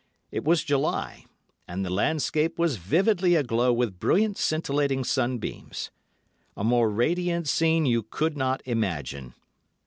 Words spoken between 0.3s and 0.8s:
It was